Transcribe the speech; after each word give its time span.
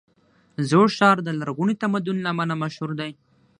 زوړ 0.69 0.87
ښار 0.97 1.17
د 1.23 1.29
لرغوني 1.39 1.75
تمدن 1.83 2.17
له 2.21 2.29
امله 2.33 2.55
مشهور 2.63 2.91
دی. 2.99 3.11